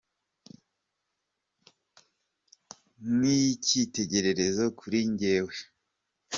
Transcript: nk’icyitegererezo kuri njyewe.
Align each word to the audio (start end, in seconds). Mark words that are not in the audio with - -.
nk’icyitegererezo 3.15 4.65
kuri 4.79 4.99
njyewe. 5.11 5.55